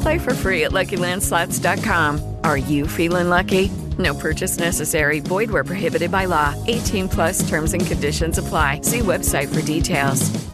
Play 0.00 0.18
for 0.18 0.34
free 0.34 0.64
at 0.64 0.72
LuckyLandSlots.com. 0.72 2.36
Are 2.44 2.58
you 2.58 2.86
feeling 2.86 3.28
lucky? 3.28 3.70
No 3.98 4.14
purchase 4.14 4.58
necessary. 4.58 5.20
Void 5.20 5.50
where 5.50 5.64
prohibited 5.64 6.10
by 6.10 6.26
law. 6.26 6.54
18 6.66 7.08
plus 7.08 7.48
terms 7.48 7.72
and 7.74 7.86
conditions 7.86 8.38
apply. 8.38 8.82
See 8.82 9.00
website 9.00 9.52
for 9.54 9.62
details. 9.62 10.50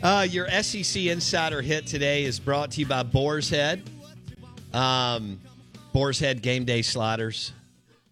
Uh, 0.00 0.26
your 0.30 0.48
SEC 0.62 1.06
Insider 1.06 1.60
hit 1.60 1.86
today 1.86 2.24
is 2.24 2.38
brought 2.38 2.70
to 2.70 2.80
you 2.80 2.86
by 2.86 3.02
Boar's 3.02 3.50
Head. 3.50 3.82
Um, 4.72 5.40
Boar's 5.92 6.20
Head 6.20 6.40
game 6.40 6.64
day 6.64 6.82
sliders, 6.82 7.52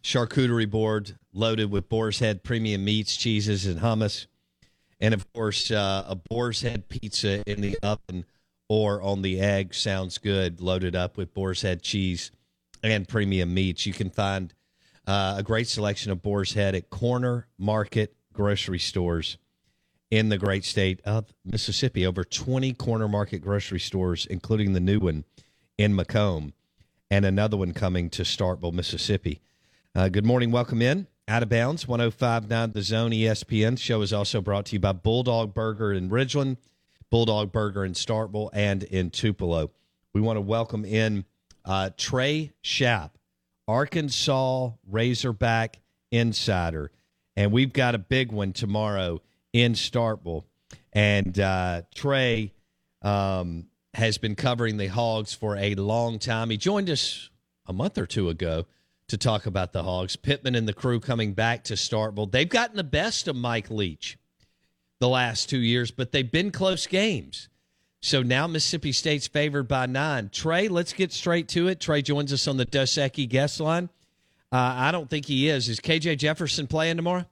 charcuterie 0.07 0.71
board 0.71 1.19
loaded 1.33 1.69
with 1.69 1.89
Boar's 1.89 2.21
Head 2.21 2.45
premium 2.45 2.85
meats, 2.85 3.17
cheeses, 3.17 3.67
and 3.67 3.81
hummus. 3.81 4.27
And 5.01 5.13
of 5.13 5.31
course, 5.33 5.73
uh, 5.73 6.05
a 6.07 6.15
Boar's 6.15 6.63
Head 6.63 6.89
pizza 6.89 7.43
in 7.51 7.61
the 7.61 7.77
oven 7.83 8.25
or 8.69 9.03
on 9.03 9.23
the 9.23 9.41
egg 9.41 9.75
sounds 9.75 10.19
good, 10.19 10.61
loaded 10.61 10.95
up 10.95 11.17
with 11.17 11.35
Boar's 11.35 11.63
Head 11.63 11.83
cheese 11.83 12.31
and 12.85 13.09
premium 13.09 13.53
meats. 13.53 13.85
You 13.85 13.93
can 13.93 14.11
find 14.11 14.55
uh, 15.09 15.35
a 15.39 15.43
great 15.43 15.67
selection 15.67 16.13
of 16.13 16.23
Boar's 16.23 16.53
Head 16.53 16.77
at 16.77 16.89
Corner 16.89 17.49
Market 17.59 18.15
grocery 18.33 18.79
stores 18.79 19.39
in 20.13 20.29
the 20.29 20.39
great 20.39 20.65
state 20.65 21.01
of 21.05 21.35
Mississippi. 21.45 22.07
Over 22.07 22.23
20 22.23 22.75
corner 22.75 23.09
market 23.09 23.41
grocery 23.41 23.81
stores, 23.81 24.25
including 24.27 24.73
the 24.73 24.79
new 24.79 25.01
one 25.01 25.25
in 25.77 25.97
McComb, 25.97 26.53
and 27.11 27.25
another 27.25 27.57
one 27.57 27.73
coming 27.73 28.09
to 28.11 28.23
Starkville, 28.23 28.73
Mississippi. 28.73 29.41
Uh, 29.97 30.11
good 30.11 30.27
morning. 30.27 30.51
Welcome 30.51 30.83
in. 30.83 31.07
Out 31.27 31.43
of 31.43 31.49
bounds, 31.49 31.89
1059 31.89 32.73
The 32.73 32.83
Zone 32.83 33.13
ESPN. 33.13 33.77
The 33.77 33.81
show 33.81 34.03
is 34.03 34.13
also 34.13 34.43
brought 34.43 34.67
to 34.67 34.75
you 34.75 34.79
by 34.79 34.93
Bulldog 34.93 35.55
Burger 35.55 35.91
in 35.91 36.11
Ridgeland, 36.11 36.59
Bulldog 37.11 37.51
Burger 37.51 37.83
in 37.83 37.95
Starkville, 37.95 38.51
and 38.53 38.83
in 38.83 39.09
Tupelo. 39.09 39.71
We 40.13 40.21
want 40.21 40.37
to 40.37 40.43
welcome 40.43 40.85
in 40.85 41.25
uh, 41.65 41.91
Trey 41.97 42.53
Schaap, 42.63 43.13
Arkansas 43.67 44.73
Razorback 44.87 45.79
Insider. 46.11 46.91
And 47.35 47.51
we've 47.51 47.73
got 47.73 47.95
a 47.95 47.99
big 47.99 48.33
one 48.33 48.53
tomorrow 48.53 49.23
in 49.55 49.73
Starkville. 49.73 50.45
And 50.93 51.41
uh, 51.41 51.83
Trey 51.95 52.53
um, 53.01 53.69
has 53.95 54.19
been 54.19 54.35
covering 54.35 54.77
the 54.77 54.89
Hogs 54.89 55.33
for 55.33 55.57
a 55.57 55.75
long 55.75 56.19
time. 56.19 56.51
He 56.51 56.59
joined 56.59 56.91
us 56.91 57.31
a 57.65 57.73
month 57.73 57.97
or 57.97 58.05
two 58.05 58.29
ago 58.29 58.67
to 59.09 59.17
talk 59.17 59.47
about 59.47 59.73
the 59.73 59.83
Hogs. 59.83 60.17
Pittman 60.17 60.55
and 60.55 60.67
the 60.67 60.73
crew 60.73 61.01
coming 61.01 61.33
back 61.33 61.65
to 61.65 61.75
Starkville. 61.75 62.31
They've 62.31 62.49
gotten 62.49 62.77
the 62.77 62.85
best 62.85 63.29
of 63.29 63.37
Mike 63.37 63.71
Leach 63.71 64.19
the 64.99 65.09
last 65.09 65.49
two 65.49 65.59
years, 65.59 65.91
but 65.91 66.13
they've 66.13 66.31
been 66.31 66.51
close 66.51 66.87
games. 66.87 67.49
So 68.03 68.23
now 68.23 68.47
Mississippi 68.47 68.93
State's 68.93 69.27
favored 69.27 69.69
by 69.69 69.87
nine. 69.87 70.31
Trey, 70.33 70.69
let's 70.69 70.93
get 70.93 71.13
straight 71.13 71.49
to 71.49 71.69
it. 71.69 71.81
Trey 71.81 72.03
joins 72.03 72.33
us 72.33 72.47
on 72.47 72.57
the 72.57 72.65
Dos 72.65 72.93
Equis 72.93 73.29
guest 73.29 73.61
line. 73.61 73.89
Uh, 74.53 74.75
I 74.77 74.93
don't 74.93 75.11
think 75.11 75.27
he 75.27 75.49
is. 75.49 75.69
Is 75.69 75.81
KJ 75.81 76.19
Jefferson 76.19 76.67
playing 76.67 76.97
tomorrow? 76.97 77.25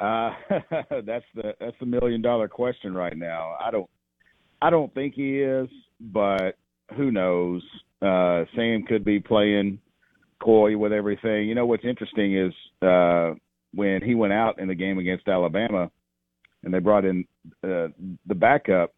Uh, 0.00 0.30
that's 1.04 1.24
the 1.34 1.54
that's 1.58 1.76
the 1.80 1.86
million 1.86 2.22
dollar 2.22 2.48
question 2.48 2.94
right 2.94 3.16
now. 3.16 3.56
I 3.60 3.70
don't 3.70 3.88
I 4.60 4.70
don't 4.70 4.92
think 4.94 5.14
he 5.14 5.40
is, 5.40 5.68
but 6.00 6.56
who 6.96 7.10
knows? 7.10 7.62
Uh, 8.00 8.44
Sam 8.54 8.84
could 8.86 9.04
be 9.04 9.20
playing 9.20 9.78
coy 10.42 10.76
with 10.76 10.92
everything. 10.92 11.48
You 11.48 11.54
know 11.54 11.66
what's 11.66 11.84
interesting 11.84 12.36
is 12.36 12.52
uh, 12.82 13.34
when 13.74 14.00
he 14.02 14.14
went 14.14 14.32
out 14.32 14.58
in 14.58 14.68
the 14.68 14.74
game 14.74 14.98
against 14.98 15.28
Alabama, 15.28 15.90
and 16.64 16.72
they 16.72 16.78
brought 16.78 17.04
in 17.04 17.24
uh, 17.62 17.88
the 18.26 18.34
backup. 18.34 18.94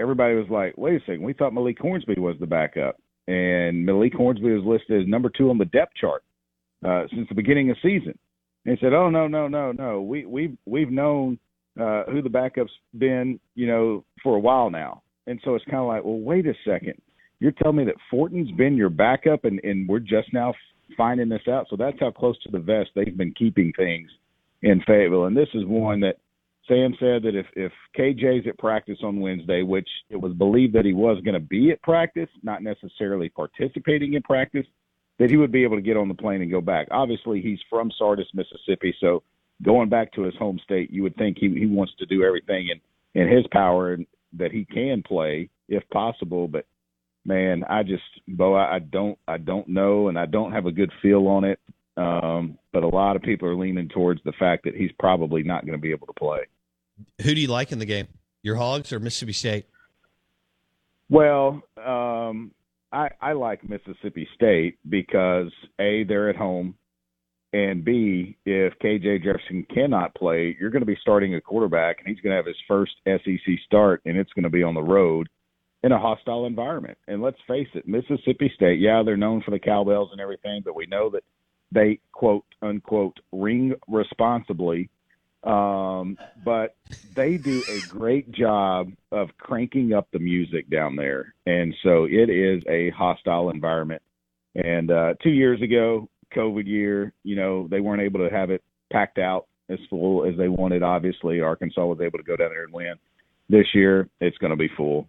Everybody 0.00 0.34
was 0.34 0.48
like, 0.50 0.76
"Wait 0.76 0.96
a 0.96 1.00
second, 1.00 1.22
we 1.22 1.32
thought 1.32 1.54
Malik 1.54 1.78
Hornsby 1.78 2.18
was 2.18 2.36
the 2.40 2.46
backup," 2.46 2.96
and 3.26 3.84
Malik 3.84 4.14
Hornsby 4.14 4.52
was 4.52 4.64
listed 4.64 5.02
as 5.02 5.08
number 5.08 5.30
two 5.36 5.50
on 5.50 5.58
the 5.58 5.64
depth 5.66 5.92
chart 6.00 6.22
uh, 6.86 7.04
since 7.10 7.28
the 7.28 7.34
beginning 7.34 7.70
of 7.70 7.76
season. 7.82 8.18
And 8.64 8.76
he 8.76 8.84
said, 8.84 8.92
"Oh 8.92 9.10
no, 9.10 9.26
no, 9.26 9.48
no, 9.48 9.72
no. 9.72 10.02
We 10.02 10.26
we've 10.26 10.56
we've 10.66 10.90
known 10.90 11.38
uh, 11.80 12.04
who 12.04 12.22
the 12.22 12.30
backup's 12.30 12.72
been, 12.96 13.40
you 13.54 13.66
know, 13.66 14.04
for 14.22 14.36
a 14.36 14.40
while 14.40 14.70
now." 14.70 15.02
And 15.26 15.40
so 15.44 15.54
it's 15.54 15.64
kind 15.66 15.76
of 15.76 15.86
like, 15.86 16.04
well, 16.04 16.18
wait 16.18 16.46
a 16.46 16.54
second. 16.64 16.94
You're 17.38 17.52
telling 17.52 17.76
me 17.76 17.84
that 17.84 17.94
Fortin's 18.10 18.50
been 18.52 18.76
your 18.76 18.90
backup, 18.90 19.44
and 19.44 19.60
and 19.62 19.88
we're 19.88 20.00
just 20.00 20.32
now 20.32 20.54
finding 20.96 21.28
this 21.28 21.46
out. 21.48 21.66
So 21.70 21.76
that's 21.76 21.98
how 22.00 22.10
close 22.10 22.38
to 22.42 22.50
the 22.50 22.58
vest 22.58 22.90
they've 22.94 23.16
been 23.16 23.34
keeping 23.34 23.72
things 23.76 24.10
in 24.62 24.82
Fayetteville. 24.86 25.26
And 25.26 25.36
this 25.36 25.48
is 25.54 25.64
one 25.64 26.00
that 26.00 26.16
Sam 26.66 26.94
said 27.00 27.22
that 27.22 27.34
if 27.34 27.46
if 27.56 27.72
KJ's 27.96 28.46
at 28.46 28.58
practice 28.58 28.98
on 29.02 29.20
Wednesday, 29.20 29.62
which 29.62 29.88
it 30.10 30.16
was 30.16 30.32
believed 30.34 30.74
that 30.74 30.84
he 30.84 30.92
was 30.92 31.20
going 31.24 31.34
to 31.34 31.40
be 31.40 31.70
at 31.70 31.82
practice, 31.82 32.28
not 32.42 32.62
necessarily 32.62 33.28
participating 33.30 34.14
in 34.14 34.22
practice, 34.22 34.66
that 35.18 35.30
he 35.30 35.36
would 35.36 35.52
be 35.52 35.64
able 35.64 35.76
to 35.76 35.82
get 35.82 35.96
on 35.96 36.08
the 36.08 36.14
plane 36.14 36.42
and 36.42 36.50
go 36.50 36.60
back. 36.60 36.88
Obviously, 36.90 37.40
he's 37.40 37.58
from 37.70 37.90
Sardis, 37.96 38.28
Mississippi, 38.34 38.94
so 39.00 39.22
going 39.62 39.88
back 39.88 40.12
to 40.12 40.22
his 40.22 40.34
home 40.36 40.60
state, 40.62 40.90
you 40.90 41.02
would 41.02 41.16
think 41.16 41.38
he 41.38 41.48
he 41.48 41.66
wants 41.66 41.94
to 41.98 42.06
do 42.06 42.22
everything 42.22 42.68
in 42.68 43.20
in 43.20 43.28
his 43.28 43.46
power 43.50 43.94
and 43.94 44.06
that 44.34 44.52
he 44.52 44.64
can 44.64 45.02
play 45.02 45.48
if 45.68 45.88
possible. 45.88 46.48
But 46.48 46.66
man, 47.24 47.64
I 47.68 47.82
just 47.82 48.02
Bo, 48.26 48.54
I, 48.54 48.76
I 48.76 48.78
don't 48.78 49.18
I 49.26 49.38
don't 49.38 49.68
know, 49.68 50.08
and 50.08 50.18
I 50.18 50.26
don't 50.26 50.52
have 50.52 50.66
a 50.66 50.72
good 50.72 50.92
feel 51.02 51.26
on 51.26 51.44
it. 51.44 51.60
Um, 51.96 52.58
but 52.72 52.84
a 52.84 52.88
lot 52.88 53.16
of 53.16 53.22
people 53.22 53.48
are 53.48 53.56
leaning 53.56 53.88
towards 53.88 54.22
the 54.24 54.32
fact 54.32 54.64
that 54.64 54.76
he's 54.76 54.92
probably 55.00 55.42
not 55.42 55.66
going 55.66 55.76
to 55.76 55.82
be 55.82 55.90
able 55.90 56.06
to 56.06 56.12
play. 56.12 56.40
Who 57.22 57.34
do 57.34 57.40
you 57.40 57.48
like 57.48 57.72
in 57.72 57.80
the 57.80 57.86
game? 57.86 58.06
Your 58.42 58.54
Hogs 58.54 58.92
or 58.92 59.00
Mississippi 59.00 59.32
State? 59.32 59.66
Well, 61.10 61.62
um, 61.84 62.52
I, 62.92 63.10
I 63.20 63.32
like 63.32 63.68
Mississippi 63.68 64.28
State 64.34 64.78
because 64.88 65.50
a 65.80 66.04
they're 66.04 66.30
at 66.30 66.36
home, 66.36 66.76
and 67.52 67.84
b 67.84 68.36
if 68.46 68.74
KJ 68.78 69.24
Jefferson 69.24 69.66
cannot 69.74 70.14
play, 70.14 70.56
you're 70.60 70.70
going 70.70 70.82
to 70.82 70.86
be 70.86 70.98
starting 71.00 71.34
a 71.34 71.40
quarterback, 71.40 71.98
and 71.98 72.08
he's 72.08 72.22
going 72.22 72.30
to 72.30 72.36
have 72.36 72.46
his 72.46 72.56
first 72.68 72.92
SEC 73.06 73.54
start, 73.66 74.02
and 74.04 74.16
it's 74.16 74.32
going 74.34 74.44
to 74.44 74.50
be 74.50 74.62
on 74.62 74.74
the 74.74 74.82
road 74.82 75.28
in 75.82 75.92
a 75.92 75.98
hostile 75.98 76.46
environment. 76.46 76.98
And 77.06 77.22
let's 77.22 77.38
face 77.46 77.68
it, 77.74 77.86
Mississippi 77.86 78.50
State, 78.54 78.80
yeah, 78.80 79.02
they're 79.04 79.16
known 79.16 79.42
for 79.42 79.50
the 79.50 79.58
cowbells 79.58 80.10
and 80.12 80.20
everything, 80.20 80.62
but 80.64 80.74
we 80.74 80.86
know 80.86 81.10
that 81.10 81.22
they 81.72 82.00
quote 82.12 82.44
unquote 82.62 83.18
ring 83.32 83.74
responsibly. 83.86 84.90
Um, 85.44 86.18
but 86.44 86.74
they 87.14 87.36
do 87.36 87.64
a 87.68 87.80
great 87.80 88.30
job 88.32 88.90
of 89.12 89.28
cranking 89.38 89.92
up 89.92 90.08
the 90.12 90.18
music 90.18 90.68
down 90.68 90.96
there, 90.96 91.34
and 91.46 91.74
so 91.82 92.04
it 92.04 92.28
is 92.28 92.62
a 92.68 92.90
hostile 92.90 93.50
environment. 93.50 94.02
And 94.56 94.90
uh, 94.90 95.14
two 95.22 95.30
years 95.30 95.62
ago, 95.62 96.08
COVID 96.34 96.66
year, 96.66 97.12
you 97.22 97.36
know, 97.36 97.68
they 97.68 97.80
weren't 97.80 98.02
able 98.02 98.20
to 98.28 98.34
have 98.34 98.50
it 98.50 98.62
packed 98.92 99.18
out 99.18 99.46
as 99.68 99.78
full 99.88 100.24
as 100.24 100.36
they 100.36 100.48
wanted. 100.48 100.82
Obviously, 100.82 101.40
Arkansas 101.40 101.84
was 101.84 102.00
able 102.00 102.18
to 102.18 102.24
go 102.24 102.36
down 102.36 102.50
there 102.50 102.64
and 102.64 102.72
win. 102.72 102.94
This 103.48 103.66
year, 103.74 104.08
it's 104.20 104.38
going 104.38 104.50
to 104.50 104.56
be 104.56 104.68
full, 104.76 105.08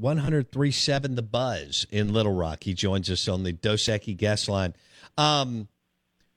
103.7 0.00 1.16
The 1.16 1.22
Buzz 1.22 1.86
in 1.90 2.12
Little 2.12 2.34
Rock. 2.34 2.64
He 2.64 2.74
joins 2.74 3.10
us 3.10 3.28
on 3.28 3.42
the 3.42 3.52
Dos 3.52 3.82
Equis 3.84 4.16
guest 4.16 4.48
line. 4.48 4.74
Um, 5.16 5.68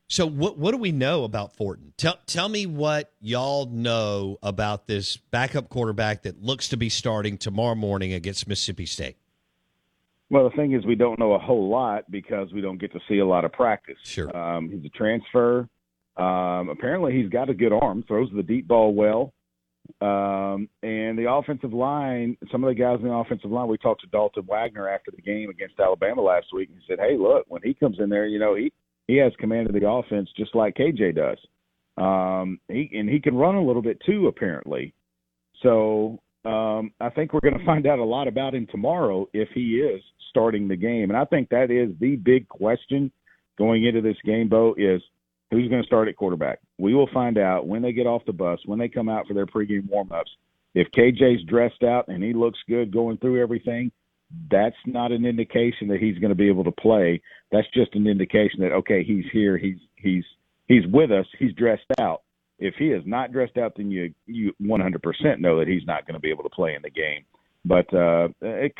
so 0.08 0.26
what 0.26 0.58
what 0.58 0.72
do 0.72 0.78
we 0.78 0.92
know 0.92 1.24
about 1.24 1.56
Fortin? 1.56 1.94
Tell 1.96 2.18
tell 2.26 2.50
me 2.50 2.66
what 2.66 3.14
y'all 3.22 3.68
know 3.68 4.38
about 4.44 4.86
this 4.86 5.16
backup 5.16 5.70
quarterback 5.70 6.24
that 6.24 6.44
looks 6.44 6.68
to 6.70 6.78
be 6.78 6.90
starting 6.90 7.38
tomorrow 7.38 7.76
morning 7.76 8.12
against 8.12 8.46
Mississippi 8.46 8.86
State. 8.86 9.16
Well, 10.30 10.50
the 10.50 10.56
thing 10.56 10.74
is, 10.74 10.86
we 10.86 10.96
don't 10.96 11.20
know 11.20 11.34
a 11.34 11.40
whole 11.40 11.70
lot 11.70 12.10
because 12.10 12.52
we 12.54 12.62
don't 12.62 12.78
get 12.78 12.92
to 12.94 13.00
see 13.08 13.20
a 13.20 13.26
lot 13.26 13.46
of 13.46 13.52
practice. 13.52 13.98
Sure. 14.04 14.36
Um, 14.36 14.70
he's 14.70 14.84
a 14.86 14.90
transfer. 14.90 15.68
Um, 16.18 16.70
apparently, 16.70 17.14
he's 17.14 17.30
got 17.30 17.50
a 17.50 17.54
good 17.54 17.74
arm, 17.74 18.04
throws 18.08 18.30
the 18.36 18.44
deep 18.44 18.68
ball 18.68 18.94
well. 18.94 19.34
Um, 20.00 20.70
and 20.84 21.18
the 21.18 21.28
offensive 21.30 21.74
line, 21.74 22.38
some 22.52 22.64
of 22.64 22.70
the 22.70 22.80
guys 22.80 23.00
in 23.02 23.08
the 23.08 23.14
offensive 23.14 23.52
line, 23.52 23.68
we 23.68 23.78
talked 23.78 24.02
to 24.02 24.08
Dalton 24.08 24.46
Wagner 24.48 24.88
after 24.88 25.12
the 25.12 25.22
game 25.22 25.50
against 25.50 25.80
Alabama 25.80 26.22
last 26.22 26.48
week 26.54 26.70
and 26.70 26.80
he 26.80 26.86
said, 26.88 27.00
Hey, 27.00 27.18
look, 27.18 27.46
when 27.48 27.62
he 27.64 27.74
comes 27.74 27.98
in 28.00 28.10
there, 28.10 28.26
you 28.26 28.40
know, 28.40 28.56
he, 28.56 28.72
he 29.08 29.18
has 29.18 29.32
command 29.40 29.68
of 29.68 29.74
the 29.74 29.88
offense 29.88 30.30
just 30.38 30.56
like 30.56 30.76
KJ 30.76 31.16
does. 31.16 31.38
Um, 31.98 32.60
he, 32.68 32.90
and 32.94 33.10
he 33.10 33.20
can 33.20 33.36
run 33.36 33.56
a 33.56 33.64
little 33.64 33.82
bit 33.82 34.02
too, 34.06 34.28
apparently. 34.28 34.94
So, 35.62 36.20
um, 36.46 36.92
I 37.00 37.10
think 37.10 37.34
we're 37.34 37.42
going 37.42 37.60
to 37.60 37.66
find 37.66 37.86
out 37.86 38.00
a 38.00 38.04
lot 38.04 38.28
about 38.28 38.56
him 38.56 38.68
tomorrow 38.72 39.28
if 39.34 39.50
he 39.54 39.76
is 39.76 40.02
starting 40.30 40.68
the 40.68 40.76
game. 40.76 41.12
And 41.12 41.18
I 41.18 41.26
think 41.26 41.50
that 41.50 41.70
is 41.70 41.92
the 42.00 42.16
big 42.16 42.48
question 42.48 43.12
going 43.58 43.86
into 43.86 44.02
this 44.02 44.18
game, 44.26 44.50
Bo, 44.50 44.74
is 44.76 45.02
who's 45.52 45.70
going 45.70 45.82
to 45.82 45.88
start 45.88 46.08
at 46.08 46.16
quarterback. 46.16 46.60
We 46.80 46.94
will 46.94 47.10
find 47.14 47.38
out 47.38 47.68
when 47.68 47.82
they 47.82 47.92
get 47.92 48.08
off 48.08 48.24
the 48.26 48.34
bus, 48.34 48.60
when 48.66 48.80
they 48.80 48.88
come 48.88 49.10
out 49.10 49.28
for 49.28 49.34
their 49.34 49.46
pregame 49.46 49.90
warm-ups. 49.90 50.32
If 50.74 50.88
KJ's 50.98 51.44
dressed 51.44 51.84
out 51.84 52.08
and 52.08 52.24
he 52.24 52.34
looks 52.34 52.60
good 52.70 52.94
going 52.94 53.18
through 53.18 53.42
everything, 53.42 53.92
that's 54.50 54.78
not 54.86 55.12
an 55.12 55.26
indication 55.26 55.90
that 55.90 56.00
he's 56.00 56.18
going 56.20 56.30
to 56.30 56.36
be 56.36 56.48
able 56.48 56.64
to 56.64 56.72
play. 56.72 57.22
That's 57.52 57.68
just 57.74 57.94
an 57.96 58.08
indication 58.08 58.62
that 58.62 58.72
okay, 58.72 59.04
he's 59.04 59.26
here, 59.34 59.58
he's 59.58 59.76
he's 59.98 60.24
he's 60.70 60.88
with 60.88 61.12
us, 61.12 61.26
he's 61.38 61.52
dressed 61.54 61.84
out. 62.00 62.22
If 62.58 62.76
he 62.76 62.86
is 62.92 63.04
not 63.06 63.34
dressed 63.34 63.58
out, 63.58 63.74
then 63.76 63.92
you 63.92 64.14
you 64.28 64.54
100% 64.62 65.40
know 65.40 65.60
that 65.60 65.68
he's 65.68 65.86
not 65.86 66.08
going 66.08 66.14
to 66.14 66.22
be 66.22 66.30
able 66.30 66.44
to 66.44 66.50
play 66.50 66.76
in 66.76 66.82
the 66.82 66.90
game. 66.90 67.26
But 67.66 67.94
uh, 67.94 68.30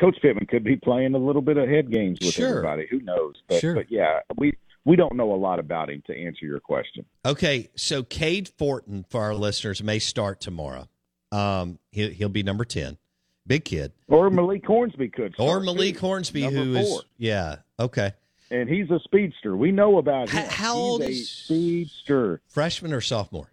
Coach 0.00 0.16
Pittman 0.22 0.46
could 0.46 0.64
be 0.64 0.76
playing 0.76 1.14
a 1.14 1.18
little 1.18 1.42
bit 1.42 1.56
of 1.58 1.68
head 1.68 1.92
games 1.92 2.18
with 2.22 2.32
Sure. 2.32 2.48
everybody. 2.48 2.86
Who 2.90 3.00
knows? 3.00 3.34
But, 3.48 3.60
Sure. 3.60 3.74
but 3.74 3.90
yeah, 3.90 4.20
we 4.38 4.54
we 4.84 4.96
don't 4.96 5.14
know 5.16 5.32
a 5.32 5.36
lot 5.36 5.58
about 5.58 5.90
him 5.90 6.02
to 6.06 6.16
answer 6.16 6.44
your 6.44 6.60
question. 6.60 7.04
Okay, 7.24 7.68
so 7.76 8.02
Cade 8.02 8.48
Fortin 8.58 9.04
for 9.08 9.20
our 9.22 9.34
listeners 9.34 9.82
may 9.82 9.98
start 9.98 10.40
tomorrow. 10.40 10.88
Um, 11.30 11.78
he'll, 11.92 12.10
he'll 12.10 12.28
be 12.28 12.42
number 12.42 12.64
ten, 12.64 12.98
big 13.46 13.64
kid, 13.64 13.92
Or 14.08 14.28
Malik 14.30 14.64
Hornsby 14.66 15.08
could. 15.10 15.34
or 15.38 15.60
Malik 15.60 15.94
too. 15.94 16.00
Hornsby, 16.00 16.42
Number 16.42 16.58
who 16.64 16.74
is 16.76 16.88
four. 16.88 17.00
yeah, 17.16 17.56
okay, 17.80 18.12
and 18.50 18.68
he's 18.68 18.90
a 18.90 18.98
speedster. 19.04 19.56
We 19.56 19.72
know 19.72 19.98
about 19.98 20.28
him. 20.30 20.44
How 20.46 20.74
he's 20.74 20.82
old 20.82 21.02
is- 21.02 21.30
speedster? 21.30 22.40
freshman 22.48 22.92
or 22.92 23.00
sophomore? 23.00 23.52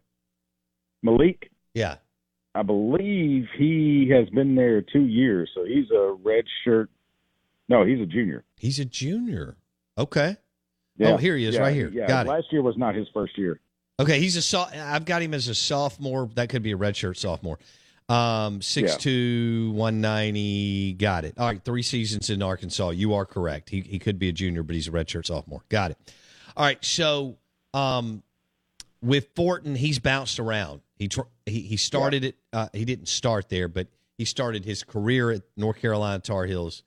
Malik, 1.01 1.49
Yeah, 1.73 1.95
I 2.55 2.63
believe 2.63 3.45
he 3.57 4.09
has 4.11 4.27
been 4.29 4.55
there 4.55 4.81
two 4.81 5.05
years, 5.05 5.49
so 5.55 5.63
he's 5.63 5.89
a 5.91 6.17
red 6.23 6.43
shirt. 6.65 6.89
No, 7.69 7.85
he's 7.85 8.01
a 8.01 8.05
junior. 8.05 8.43
he's 8.57 8.79
a 8.79 8.85
junior. 8.85 9.55
Okay, 9.97 10.35
Yeah. 10.99 11.13
Oh, 11.13 11.17
here 11.17 11.35
he 11.35 11.45
is, 11.45 11.55
Yeah, 11.55 11.61
right 11.61 11.73
here. 11.73 11.89
Yeah, 11.91 12.07
Got 12.07 12.27
it. 12.27 12.29
last 12.29 12.51
year 12.51 12.61
was 12.61 12.77
not 12.77 12.93
his 12.93 13.07
first 13.13 13.37
year. 13.37 13.59
okay, 13.99 14.19
he's 14.19 14.35
a 14.35 14.41
so- 14.41 14.67
I've 14.71 15.05
got 15.05 15.21
him 15.21 15.33
as 15.33 15.47
a 15.47 15.55
sophomore. 15.55 16.29
That 16.35 16.49
could 16.49 16.61
be 16.61 16.73
a 16.73 16.77
redshirt 16.77 17.17
sophomore. 17.17 17.57
Um, 18.09 18.61
six 18.61 18.95
two, 18.97 19.71
one 19.75 20.01
ninety. 20.01 20.93
Got 20.93 21.25
it. 21.25 21.35
All 21.37 21.45
right, 21.47 21.63
three 21.63 21.83
seasons 21.83 22.29
in 22.29 22.41
Arkansas. 22.41 22.89
You 22.89 23.13
are 23.13 23.25
correct. 23.25 23.69
He 23.69 23.81
he 23.81 23.99
could 23.99 24.17
be 24.19 24.29
a 24.29 24.31
junior, 24.31 24.63
but 24.63 24.73
he's 24.75 24.87
a 24.87 24.91
redshirt 24.91 25.27
sophomore. 25.27 25.61
Got 25.69 25.91
it. 25.91 25.97
All 26.57 26.65
right, 26.65 26.83
so 26.83 27.37
um, 27.73 28.23
with 29.01 29.27
Fortin, 29.35 29.75
he's 29.75 29.99
bounced 29.99 30.39
around. 30.39 30.81
He 30.97 31.07
tr- 31.07 31.21
he, 31.45 31.61
he 31.61 31.77
started 31.77 32.23
it. 32.25 32.35
Uh, 32.51 32.67
he 32.73 32.83
didn't 32.83 33.07
start 33.09 33.47
there, 33.47 33.67
but 33.67 33.87
he 34.17 34.25
started 34.25 34.65
his 34.65 34.83
career 34.83 35.29
at 35.31 35.43
North 35.55 35.77
Carolina 35.77 36.19
Tar 36.19 36.45
Heels, 36.45 36.81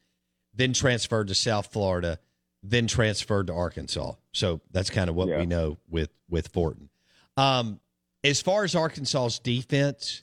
then 0.55 0.73
transferred 0.73 1.29
to 1.29 1.35
South 1.37 1.69
Florida, 1.73 2.19
then 2.63 2.87
transferred 2.87 3.49
to 3.49 3.53
Arkansas. 3.55 4.13
So 4.33 4.61
that's 4.71 4.91
kind 4.91 5.11
of 5.11 5.17
what 5.17 5.29
Yeah. 5.29 5.39
we 5.39 5.47
know 5.47 5.79
with 5.89 6.11
with 6.29 6.49
Fortin. 6.49 6.89
Um, 7.37 7.81
as 8.25 8.41
far 8.41 8.65
as 8.65 8.75
Arkansas's 8.75 9.39
defense 9.39 10.23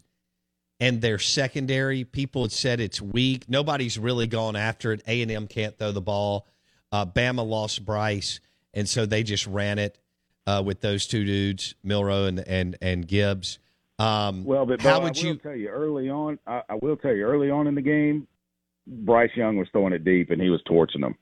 and 0.80 1.02
their 1.02 1.20
secondary, 1.20 2.04
people 2.06 2.44
had 2.44 2.52
said 2.52 2.80
it's 2.80 3.02
weak. 3.02 3.50
Nobody's 3.50 4.00
really 4.00 4.26
gone 4.28 4.56
after 4.56 4.94
it. 4.94 5.02
A 5.08 5.22
and 5.22 5.30
M 5.30 5.48
can't 5.48 5.78
throw 5.78 5.92
the 5.92 6.02
ball. 6.02 6.48
Uh, 6.92 7.06
Bama 7.06 7.46
lost 7.46 7.86
Bryce, 7.86 8.40
and 8.74 8.88
so 8.90 9.06
they 9.06 9.22
just 9.22 9.46
ran 9.46 9.78
it 9.78 10.00
uh, 10.48 10.64
with 10.66 10.82
those 10.82 11.06
two 11.06 11.26
dudes, 11.26 11.76
Milroe 11.84 12.26
and 12.26 12.40
and 12.48 12.78
and 12.82 13.08
Gibbs. 13.08 13.60
Um, 14.00 14.46
Well, 14.46 14.66
but 14.66 14.82
how 14.82 15.00
Bo, 15.00 15.04
would 15.06 15.18
I 15.18 15.22
will 15.22 15.28
you? 15.34 15.36
tell 15.36 15.56
you 15.56 15.68
early 15.68 16.10
on? 16.10 16.40
I, 16.48 16.62
I 16.70 16.76
will 16.76 16.96
tell 16.96 17.14
you 17.14 17.26
early 17.26 17.52
on 17.52 17.68
in 17.68 17.76
the 17.76 17.82
game, 17.82 18.28
Bryce 18.88 19.36
Young 19.36 19.58
was 19.58 19.68
throwing 19.74 19.92
it 19.92 20.06
deep 20.06 20.30
and 20.32 20.42
he 20.42 20.50
was 20.50 20.62
torching 20.66 21.02
them. 21.02 21.16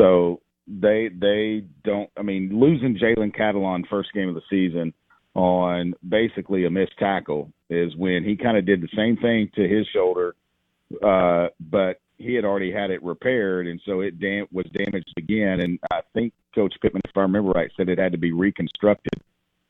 So 0.00 0.40
they 0.66 1.08
they 1.08 1.64
don't. 1.84 2.10
I 2.16 2.22
mean, 2.22 2.50
losing 2.58 2.96
Jalen 2.98 3.36
Catalon 3.36 3.86
first 3.88 4.12
game 4.12 4.28
of 4.28 4.34
the 4.34 4.42
season 4.48 4.92
on 5.34 5.94
basically 6.08 6.64
a 6.64 6.70
missed 6.70 6.96
tackle 6.98 7.52
is 7.68 7.94
when 7.96 8.24
he 8.24 8.36
kind 8.36 8.56
of 8.56 8.66
did 8.66 8.80
the 8.80 8.88
same 8.96 9.16
thing 9.16 9.48
to 9.54 9.62
his 9.68 9.86
shoulder 9.94 10.34
uh, 11.04 11.48
but 11.60 12.00
he 12.18 12.34
had 12.34 12.44
already 12.44 12.72
had 12.72 12.90
it 12.90 13.02
repaired, 13.02 13.66
and 13.66 13.80
so 13.86 14.00
it 14.00 14.18
dam- 14.20 14.48
was 14.52 14.66
damaged 14.74 15.14
again. 15.16 15.60
And 15.60 15.78
I 15.90 16.00
think 16.12 16.32
Coach 16.54 16.74
Pittman, 16.82 17.02
if 17.08 17.16
I 17.16 17.20
remember 17.22 17.50
right, 17.52 17.70
said 17.76 17.88
it 17.88 17.98
had 17.98 18.12
to 18.12 18.18
be 18.18 18.32
reconstructed, 18.32 19.22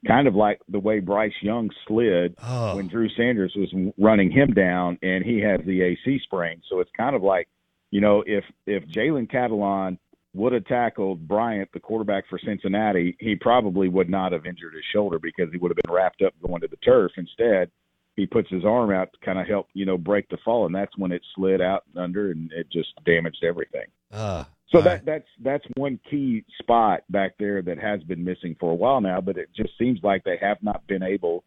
kind 0.07 0.27
of 0.27 0.35
like 0.35 0.61
the 0.69 0.79
way 0.81 0.99
Bryce 0.99 1.35
Young 1.43 1.71
slid 1.87 2.35
Oh. 2.43 2.77
when 2.77 2.89
Drew 2.89 3.09
Sanders 3.11 3.53
was 3.55 3.69
running 3.99 4.31
him 4.31 4.53
down, 4.55 4.99
and 5.03 5.25
he 5.25 5.41
has 5.41 5.61
the 5.65 5.83
AC 5.83 6.21
sprain. 6.25 6.63
So 6.69 6.81
it's 6.81 6.91
kind 6.97 7.15
of 7.15 7.23
like, 7.23 7.49
you 7.91 8.01
know, 8.01 8.25
if 8.27 8.45
if 8.67 8.85
Jalen 8.89 9.31
Catalon 9.31 9.99
would 10.35 10.53
have 10.53 10.65
tackled 10.67 11.27
Bryant, 11.27 11.69
the 11.73 11.81
quarterback 11.81 12.25
for 12.29 12.39
Cincinnati, 12.39 13.17
he 13.19 13.35
probably 13.35 13.89
would 13.89 14.09
not 14.09 14.33
have 14.33 14.47
injured 14.47 14.75
his 14.75 14.85
shoulder 14.93 15.19
because 15.19 15.49
he 15.53 15.59
would 15.59 15.71
have 15.71 15.79
been 15.85 15.93
wrapped 15.93 16.23
up 16.23 16.35
going 16.47 16.61
to 16.61 16.69
the 16.69 16.77
turf. 16.77 17.13
Instead, 17.17 17.71
he 18.17 18.27
puts 18.27 18.49
his 18.51 18.65
arm 18.65 18.93
out 18.93 19.13
to 19.13 19.19
kind 19.25 19.39
of 19.39 19.47
help, 19.47 19.69
you 19.75 19.87
know, 19.87 19.99
break 19.99 20.29
the 20.29 20.37
fall, 20.45 20.67
and 20.67 20.75
that's 20.75 20.97
when 20.97 21.11
it 21.11 21.23
slid 21.35 21.61
out 21.61 21.85
under, 21.97 22.31
and 22.31 22.53
it 22.53 22.71
just 22.71 22.89
damaged 23.05 23.43
everything. 23.43 23.87
Uh, 24.13 24.45
So 24.73 24.81
that 24.83 24.91
right. 24.91 25.05
that's 25.05 25.29
that's 25.43 25.65
one 25.77 25.99
key 26.09 26.45
spot 26.61 27.03
back 27.11 27.33
there 27.39 27.61
that 27.63 27.79
has 27.79 28.03
been 28.05 28.23
missing 28.23 28.57
for 28.61 28.71
a 28.71 28.75
while 28.75 29.01
now, 29.01 29.21
but 29.21 29.37
it 29.37 29.49
just 29.57 29.77
seems 29.79 29.99
like 30.03 30.23
they 30.23 30.37
have 30.41 30.63
not 30.63 30.87
been 30.87 31.03
able 31.03 31.43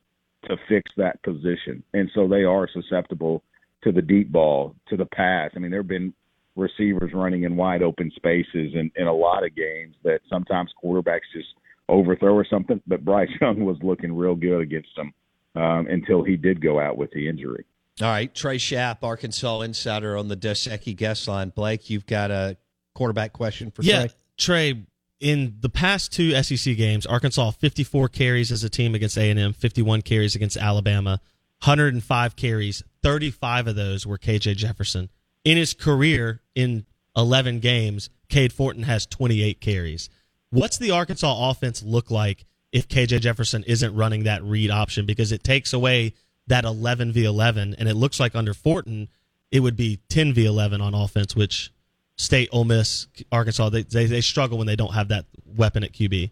to 0.50 0.58
fix 0.68 0.92
that 0.98 1.24
position, 1.24 1.84
and 1.94 2.10
so 2.14 2.28
they 2.28 2.44
are 2.44 2.68
susceptible 2.68 3.42
to 3.84 3.94
the 3.94 4.02
deep 4.02 4.30
ball, 4.30 4.76
to 4.90 4.98
the 4.98 5.06
pass. 5.06 5.52
I 5.56 5.60
mean, 5.60 5.72
there 5.72 5.82
have 5.82 5.88
been 5.88 6.14
receivers 6.56 7.12
running 7.14 7.44
in 7.44 7.56
wide 7.56 7.82
open 7.82 8.12
spaces 8.16 8.74
in, 8.74 8.92
in 8.96 9.08
a 9.08 9.14
lot 9.14 9.44
of 9.44 9.56
games 9.56 9.96
that 10.04 10.20
sometimes 10.30 10.72
quarterbacks 10.84 11.22
just 11.34 11.50
overthrow 11.90 12.34
or 12.34 12.46
something. 12.50 12.82
But 12.88 13.04
Bryce 13.04 13.30
Young 13.42 13.66
was 13.66 13.78
looking 13.82 14.16
real 14.16 14.36
good 14.36 14.62
against 14.62 14.90
them 14.96 15.14
um, 15.56 15.88
until 15.88 16.24
he 16.24 16.36
did 16.36 16.62
go 16.62 16.80
out 16.80 16.98
with 16.98 17.12
the 17.12 17.28
injury. 17.28 17.66
All 18.02 18.08
right, 18.08 18.34
Trey 18.34 18.58
Schaap, 18.58 19.04
Arkansas 19.04 19.62
insider 19.62 20.18
on 20.18 20.28
the 20.28 20.36
Dos 20.36 20.68
Equis 20.68 20.96
guest 20.96 21.28
line. 21.28 21.50
Blake, 21.50 21.92
you've 21.92 22.08
got 22.08 22.32
a 22.32 22.58
quarterback 22.96 23.34
question 23.34 23.70
for 23.70 23.84
yeah, 23.84 24.08
Trey. 24.38 24.74
Trey. 24.74 24.86
In 25.20 25.56
the 25.62 25.70
past 25.70 26.12
two 26.12 26.32
SEC 26.44 26.76
games, 26.76 27.06
Arkansas 27.06 27.52
54 27.52 28.10
carries 28.10 28.52
as 28.52 28.66
a 28.66 28.70
team 28.70 28.94
against 28.94 29.18
A&M, 29.18 29.54
51 29.54 30.02
carries 30.02 30.36
against 30.36 30.58
Alabama, 30.58 31.22
105 31.64 32.36
carries. 32.36 32.84
35 33.04 33.68
of 33.68 33.76
those 33.78 34.06
were 34.06 34.18
KJ 34.18 34.58
Jefferson. 34.58 35.10
In 35.44 35.58
his 35.58 35.74
career, 35.74 36.42
in 36.56 36.86
11 37.16 37.60
games, 37.60 38.10
Cade 38.30 38.54
Fortin 38.54 38.84
has 38.84 39.06
28 39.06 39.60
carries. 39.60 40.10
What's 40.50 40.78
the 40.78 40.92
Arkansas 40.92 41.50
offense 41.50 41.84
look 41.84 42.10
like 42.10 42.46
if 42.72 42.88
KJ 42.88 43.22
Jefferson 43.22 43.64
isn't 43.64 43.96
running 43.96 44.24
that 44.24 44.44
read 44.44 44.72
option? 44.72 45.06
Because 45.06 45.32
it 45.32 45.44
takes 45.44 45.74
away 45.74 46.14
that 46.48 46.66
11 46.66 47.12
v 47.12 47.26
11, 47.26 47.76
and 47.78 47.90
it 47.90 47.96
looks 47.96 48.20
like 48.20 48.36
under 48.36 48.54
Fortin, 48.54 49.10
it 49.52 49.62
would 49.62 49.76
be 49.76 50.00
10 50.10 50.34
v 50.34 50.46
11 50.46 50.82
on 50.82 50.94
offense, 50.94 51.36
which 51.36 51.72
State, 52.18 52.50
Ole 52.52 52.66
Miss, 52.66 53.08
Arkansas, 53.32 53.70
they, 53.70 53.84
they 53.84 54.06
they 54.06 54.22
struggle 54.22 54.58
when 54.58 54.68
they 54.68 54.76
don't 54.76 54.94
have 54.94 55.08
that 55.08 55.26
weapon 55.46 55.84
at 55.84 55.94
QB. 55.94 56.32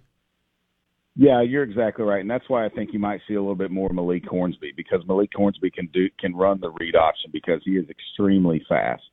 Yeah, 1.15 1.41
you're 1.41 1.63
exactly 1.63 2.05
right, 2.05 2.21
and 2.21 2.29
that's 2.29 2.47
why 2.47 2.65
I 2.65 2.69
think 2.69 2.91
you 2.93 2.99
might 2.99 3.19
see 3.27 3.33
a 3.33 3.41
little 3.41 3.55
bit 3.55 3.69
more 3.69 3.89
Malik 3.89 4.25
Hornsby 4.25 4.73
because 4.77 5.01
Malik 5.07 5.31
Hornsby 5.35 5.69
can 5.69 5.89
do 5.93 6.07
can 6.19 6.33
run 6.33 6.61
the 6.61 6.71
read 6.71 6.95
option 6.95 7.31
because 7.33 7.61
he 7.65 7.71
is 7.71 7.85
extremely 7.89 8.63
fast, 8.69 9.03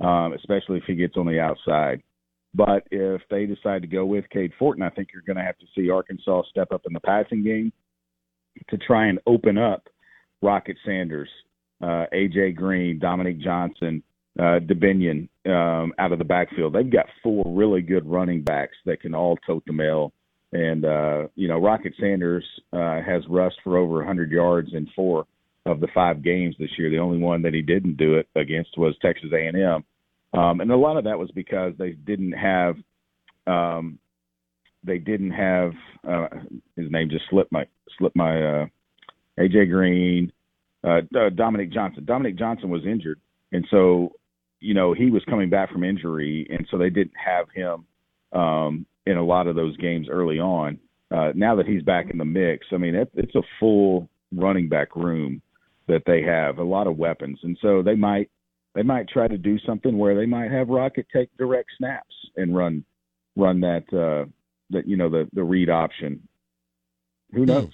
um, 0.00 0.32
especially 0.32 0.78
if 0.78 0.84
he 0.86 0.94
gets 0.94 1.16
on 1.16 1.26
the 1.26 1.40
outside. 1.40 2.02
But 2.54 2.86
if 2.90 3.20
they 3.30 3.46
decide 3.46 3.82
to 3.82 3.88
go 3.88 4.06
with 4.06 4.24
Cade 4.30 4.52
Fortin, 4.58 4.82
I 4.82 4.90
think 4.90 5.08
you're 5.12 5.22
going 5.22 5.36
to 5.36 5.42
have 5.42 5.58
to 5.58 5.66
see 5.74 5.90
Arkansas 5.90 6.44
step 6.48 6.68
up 6.72 6.82
in 6.86 6.92
the 6.92 7.00
passing 7.00 7.42
game 7.42 7.72
to 8.70 8.78
try 8.78 9.08
and 9.08 9.18
open 9.26 9.58
up 9.58 9.88
Rocket 10.40 10.76
Sanders, 10.86 11.28
uh, 11.82 12.06
AJ 12.14 12.54
Green, 12.54 12.98
Dominic 13.00 13.40
Johnson, 13.40 14.02
uh, 14.38 14.60
Dubinion 14.60 15.28
um, 15.46 15.92
out 15.98 16.12
of 16.12 16.18
the 16.18 16.24
backfield. 16.24 16.72
They've 16.74 16.90
got 16.90 17.06
four 17.22 17.44
really 17.46 17.82
good 17.82 18.06
running 18.06 18.42
backs 18.42 18.76
that 18.86 19.00
can 19.00 19.14
all 19.14 19.36
tote 19.46 19.64
the 19.66 19.72
mail. 19.72 20.12
And 20.54 20.84
uh, 20.84 21.26
you 21.34 21.48
know, 21.48 21.58
Rocket 21.58 21.94
Sanders 22.00 22.44
uh, 22.72 23.02
has 23.02 23.22
rushed 23.28 23.58
for 23.64 23.76
over 23.76 23.96
100 23.96 24.30
yards 24.30 24.70
in 24.72 24.88
four 24.94 25.26
of 25.66 25.80
the 25.80 25.88
five 25.92 26.22
games 26.22 26.54
this 26.58 26.70
year. 26.78 26.90
The 26.90 26.98
only 26.98 27.18
one 27.18 27.42
that 27.42 27.54
he 27.54 27.60
didn't 27.60 27.96
do 27.96 28.14
it 28.14 28.28
against 28.36 28.78
was 28.78 28.94
Texas 29.02 29.30
A&M, 29.32 29.84
um, 30.32 30.60
and 30.60 30.70
a 30.70 30.76
lot 30.76 30.96
of 30.96 31.04
that 31.04 31.18
was 31.18 31.30
because 31.32 31.72
they 31.76 31.90
didn't 31.90 32.32
have 32.32 32.76
um, 33.48 33.98
they 34.84 34.98
didn't 34.98 35.32
have 35.32 35.72
uh, 36.08 36.28
his 36.76 36.88
name 36.88 37.10
just 37.10 37.24
slipped 37.30 37.50
my 37.50 37.66
slipped 37.98 38.16
my 38.16 38.40
uh, 38.40 38.66
AJ 39.40 39.70
Green, 39.70 40.30
uh, 40.84 41.00
uh, 41.18 41.30
Dominic 41.34 41.72
Johnson. 41.72 42.04
Dominic 42.04 42.38
Johnson 42.38 42.70
was 42.70 42.82
injured, 42.86 43.18
and 43.50 43.66
so 43.72 44.12
you 44.60 44.74
know 44.74 44.92
he 44.92 45.10
was 45.10 45.24
coming 45.28 45.50
back 45.50 45.72
from 45.72 45.82
injury, 45.82 46.46
and 46.48 46.64
so 46.70 46.78
they 46.78 46.90
didn't 46.90 47.14
have 47.16 47.46
him 47.52 47.86
um, 48.38 48.86
in 49.06 49.16
a 49.16 49.24
lot 49.24 49.46
of 49.46 49.56
those 49.56 49.76
games 49.76 50.08
early 50.10 50.38
on. 50.38 50.78
Uh, 51.10 51.32
now 51.34 51.54
that 51.56 51.66
he's 51.66 51.82
back 51.82 52.10
in 52.10 52.18
the 52.18 52.24
mix, 52.24 52.66
I 52.72 52.76
mean 52.76 52.94
it, 52.94 53.10
it's 53.14 53.34
a 53.34 53.42
full 53.60 54.08
running 54.32 54.68
back 54.68 54.96
room 54.96 55.42
that 55.86 56.02
they 56.06 56.22
have, 56.22 56.58
a 56.58 56.64
lot 56.64 56.86
of 56.86 56.96
weapons, 56.96 57.38
and 57.42 57.56
so 57.60 57.82
they 57.82 57.94
might 57.94 58.30
they 58.74 58.82
might 58.82 59.08
try 59.08 59.28
to 59.28 59.38
do 59.38 59.58
something 59.60 59.96
where 59.98 60.16
they 60.16 60.26
might 60.26 60.50
have 60.50 60.68
Rocket 60.68 61.06
take 61.14 61.28
direct 61.36 61.68
snaps 61.78 62.14
and 62.36 62.56
run 62.56 62.84
run 63.36 63.60
that 63.60 63.84
uh, 63.92 64.28
that 64.70 64.88
you 64.88 64.96
know 64.96 65.08
the 65.08 65.28
the 65.32 65.44
read 65.44 65.70
option. 65.70 66.26
Who 67.32 67.46
knows? 67.46 67.70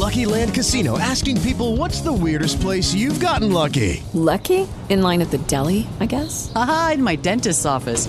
Lucky 0.00 0.24
Land 0.24 0.54
Casino 0.54 0.98
asking 0.98 1.40
people 1.42 1.76
what's 1.76 2.00
the 2.00 2.12
weirdest 2.12 2.60
place 2.60 2.94
you've 2.94 3.20
gotten 3.20 3.52
lucky? 3.52 4.02
Lucky? 4.14 4.66
In 4.88 5.02
line 5.02 5.20
at 5.20 5.30
the 5.30 5.38
deli, 5.38 5.86
I 6.00 6.06
guess? 6.06 6.50
Aha, 6.54 6.92
in 6.94 7.02
my 7.02 7.16
dentist's 7.16 7.66
office. 7.66 8.08